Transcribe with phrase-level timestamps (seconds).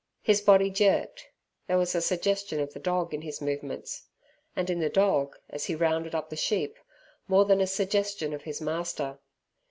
[0.23, 1.27] His body jerked;
[1.67, 4.07] there was a suggestion of the dog in his movements;
[4.55, 6.79] and in the dog, as he rounded up the sheep,
[7.27, 9.19] more than a suggestion of his master.